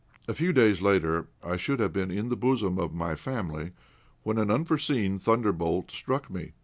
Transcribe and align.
A 0.27 0.33
few 0.33 0.51
days 0.51 0.81
later 0.81 1.27
I 1.43 1.57
should 1.57 1.79
have 1.79 1.93
been 1.93 2.09
in 2.09 2.29
the 2.29 2.35
bosom 2.35 2.79
of 2.79 2.91
my 2.91 3.13
family, 3.13 3.73
when 4.23 4.39
an 4.39 4.49
unforeseen 4.49 5.19
thunderbolt 5.19 5.91
struck 5.91 6.27
me. 6.27 6.53